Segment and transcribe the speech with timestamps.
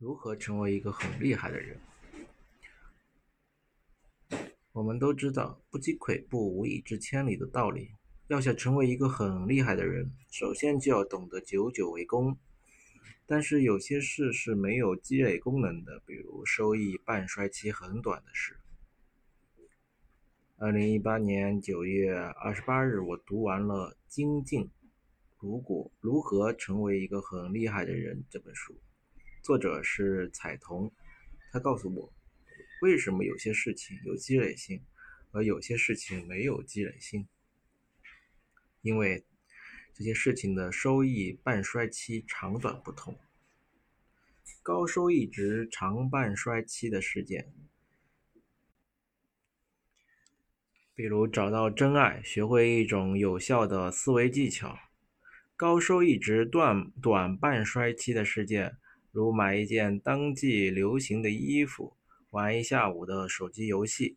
[0.00, 1.78] 如何成为一个很厉害的人？
[4.72, 7.90] 我们都知道“不积跬步，无以至千里”的道理。
[8.28, 12.38] 要想成为一个很厉害的人，首先就要懂得久久为功。
[13.26, 18.56] 但是有些事是没有积累功能的，比如收益半衰期很短的事。
[20.56, 24.70] 二零一八年九月二十八日，我读完了《精进：
[25.38, 28.74] 如果如何成为一个很厉害的人》这本书。
[29.42, 30.92] 作者是彩童，
[31.50, 32.12] 他告诉我，
[32.82, 34.84] 为什么有些事情有积累性，
[35.32, 37.26] 而有些事情没有积累性。
[38.82, 39.24] 因为
[39.94, 43.18] 这些事情的收益半衰期长短不同。
[44.62, 47.50] 高收益值长半衰期的事件，
[50.94, 54.76] 比如找到真爱，学会一种有效的思维技巧；
[55.56, 58.76] 高收益值短短半衰期的事件。
[59.12, 61.96] 如买一件当季流行的衣服，
[62.30, 64.16] 玩一下午的手机游戏；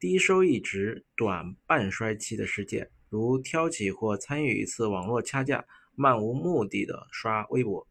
[0.00, 7.86] 低收益值、短半衰期的事件，如挑起或参与一次网络掐架，漫无目的的刷微博、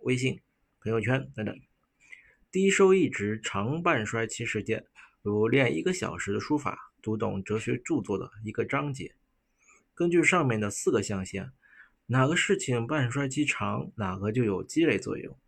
[0.00, 0.40] 微信、
[0.80, 1.54] 朋友圈等等；
[2.50, 4.86] 低收益值、长半衰期事件，
[5.20, 9.14] 如练一个小时的书法，读懂哲学著作的一个章节。
[9.94, 11.52] 根据上面的四个象限。
[12.06, 15.38] 哪个事情半衰期长，哪个就有积累作用。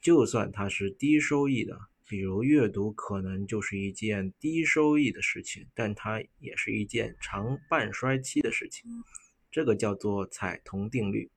[0.00, 1.76] 就算它是低收益的，
[2.06, 8.88] 比如阅读，可能就是一件低收益的事情，但它也是一件长半衰期的事情。
[9.50, 11.28] 这个叫做彩虹定律。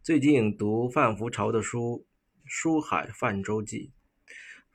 [0.00, 2.06] 最近读范福潮的书
[2.44, 3.90] 《书海泛舟记》，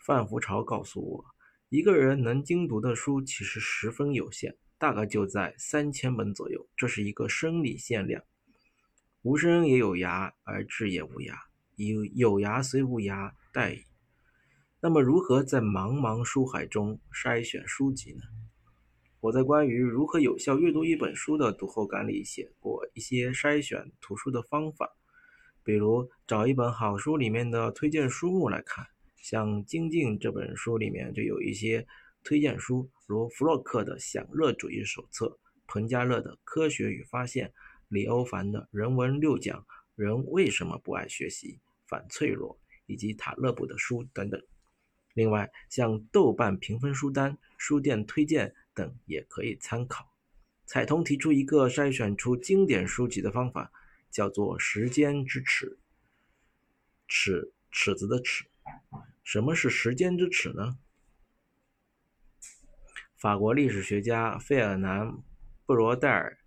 [0.05, 1.25] 范福潮告诉我，
[1.69, 4.58] 一个人能精读的书其实十分有限。
[4.80, 8.23] 大概就在三千本左右，这是一个生理限量。
[9.23, 11.36] 无声也有涯，而智也无涯。
[11.76, 13.83] 有有涯虽无涯，殆矣。
[14.80, 18.21] 那么，如何在茫茫书海中筛选书籍呢？
[19.20, 24.95] 我在关于如何有效阅读一本书的读后感里写过一些筛选图书的方法，
[25.61, 28.87] 比如找一本好书里面的推荐书目来看，
[29.17, 31.86] 像《精进》这本书里面就有一些。
[32.23, 35.25] 推荐书如弗洛克的《享乐主义手册》、
[35.67, 37.47] 彭加乐的《科学与发现》、
[37.87, 39.59] 李欧凡的《人文六讲》、
[39.95, 44.41] 人为什么不爱学习、反脆弱，以及塔勒布的书等等。
[45.13, 50.07] 另外，像豆瓣评分书单、书店推荐等也可以参考。
[50.65, 53.71] 彩通提出一个筛选出经典书籍的方法，
[54.11, 55.80] 叫做“时间之尺”。
[57.09, 58.45] 尺，尺子的尺。
[59.23, 60.77] 什么是时间之尺呢？
[63.19, 65.05] 法国历史学家费尔南·
[65.65, 66.37] 布罗代尔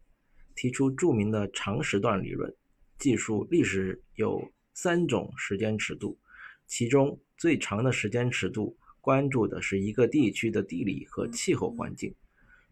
[0.56, 2.50] 提出著名的长时段理论，
[2.98, 6.18] 记述历史有三种时间尺度，
[6.66, 12.14] 其中最长的时间尺度关注的是一个地区的地理和气候环境，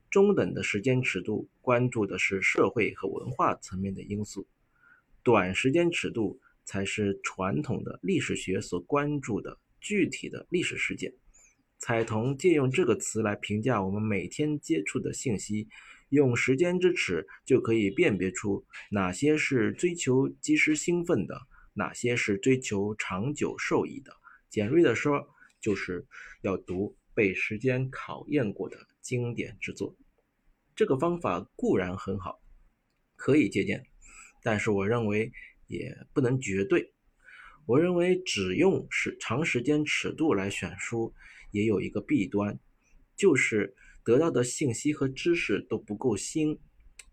[0.09, 4.49] 中等的时间尺度关注的是社会和文化层面的因素，
[5.23, 11.13] 短时间尺度才是传统的历史学所关注的具体的历史事件。
[11.81, 15.67] 彩童借用这个词来评价我们每天接触的信息，
[16.11, 21.41] 用时间之尺就可以辨别出哪些是追求及时兴奋的，
[21.73, 24.13] 哪些是追求长久受益的。
[24.51, 25.27] 简略的说，
[25.59, 26.07] 就是
[26.43, 29.97] 要读被时间考验过的经典之作。
[30.77, 32.43] 这个方法固然很好，
[33.17, 33.83] 可以借鉴，
[34.43, 35.33] 但是我认为
[35.67, 36.93] 也不能绝对。
[37.65, 41.15] 我认为只用是长时间尺度来选书。
[41.51, 42.59] 也有一个弊端，
[43.17, 43.75] 就是
[44.05, 46.59] 得到的信息和知识都不够新，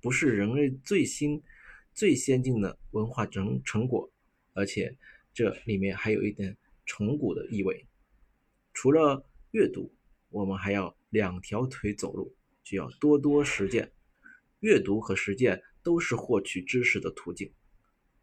[0.02, 1.42] 不是人类最新、
[1.94, 4.12] 最先进的文化成成果，
[4.54, 4.98] 而且
[5.34, 7.86] 这里面还有一点崇古的意味。
[8.74, 9.94] 除了阅读，
[10.30, 13.92] 我们还要两条腿走路，就要多多实践。
[14.60, 17.52] 阅读和实践都是获取知识的途径。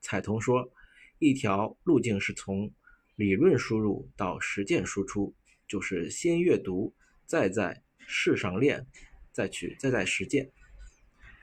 [0.00, 0.72] 彩童说，
[1.18, 2.72] 一条路径是从
[3.14, 5.34] 理论输入到实践输出。
[5.66, 6.94] 就是先阅读，
[7.26, 8.86] 再在事上练，
[9.32, 10.50] 再去再在实践，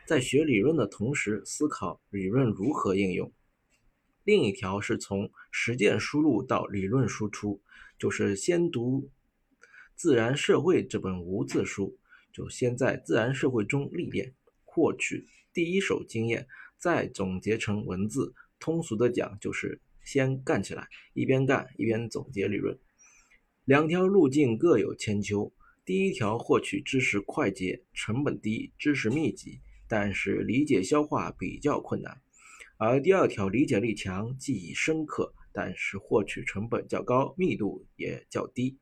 [0.05, 3.31] 在学理论的同时思考理论如何应用。
[4.23, 7.61] 另一条是从实践输入到理论输出，
[7.97, 9.01] 就是先读
[9.95, 11.97] 《自然社会》这本无字书，
[12.31, 14.33] 就先在自然社会中历练，
[14.63, 16.47] 获取第一手经验，
[16.77, 18.33] 再总结成文字。
[18.59, 22.77] 通俗的讲，就是先干起来，一边干一边总结理论。
[23.65, 25.53] 两条路径各有千秋。
[25.85, 32.13] 第一条获取知识快捷、成本低、知识密集，但是理解消化比较困难；
[32.77, 38.77] 而第二条理解力强、记忆深刻、但是获取成本较高，密度也较低。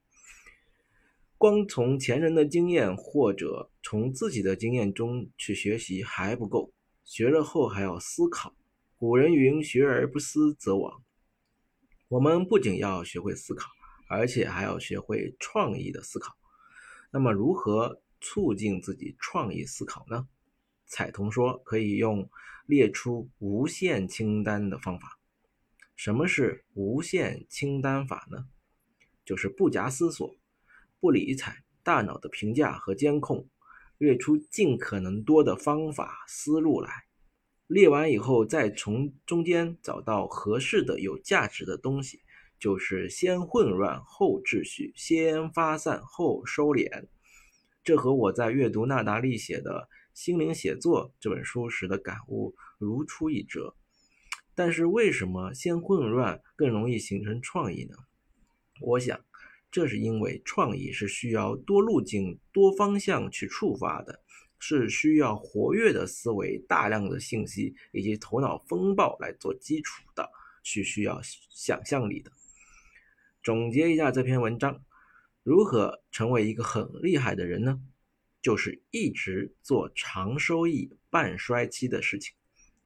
[1.37, 6.73] 光从前人的经验或者从自己的经验中去学习还不够，
[7.03, 8.55] 学了后还要思考。
[8.97, 11.01] 古人云：“学而不思则罔。”
[12.09, 13.69] 我们不仅要学会思考，
[14.09, 16.35] 而且还要学会创意的思考。
[17.11, 20.27] 那么，如何促进自己创意思考呢？
[20.87, 22.29] 彩童说，可以用
[22.65, 25.19] 列出无限清单的方法。
[25.95, 28.47] 什么是无限清单法呢？
[29.23, 30.35] 就是不假思索。
[30.99, 33.47] 不理睬大脑的评价和监控，
[33.99, 36.89] 列出尽可能多的方法思路来。
[37.67, 42.21] 列完以后，再从中间找到合适的、有价值的东西，
[42.59, 47.07] 就是先混乱后秩序，先发散后收敛。
[47.83, 49.87] 这和我在阅读纳达利写的
[50.19, 53.75] 《心灵写作》这本书时的感悟如出一辙。
[54.53, 57.95] 但是，为什么先混乱更容易形成创意呢？
[58.81, 59.19] 我想。
[59.71, 64.19] 这是因为创意是需要多路径、多方向去触发的，
[64.57, 70.27] 是需要活跃的思维、大量的信息以及头脑风暴来做基础的，
[70.63, 71.21] 是需要
[71.51, 72.31] 想象力的。
[73.49, 74.85] 总结一下这篇文章，
[75.41, 77.81] 如何成为一个很厉害的人呢？
[78.43, 82.31] 就是一直做长收益、半衰期的事情，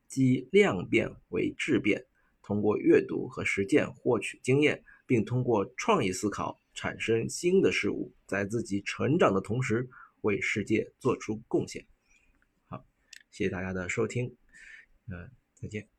[0.08, 2.06] 即量变为质变，
[2.42, 6.58] 通过阅读和实践获取经验，并通过创意思考。
[6.74, 9.90] 产生新的事物，在自己成长的同时，
[10.22, 11.86] 为世界做出贡献。
[12.70, 12.86] 好，
[13.32, 14.34] 谢谢大家的收听，
[15.12, 15.93] 嗯，再见。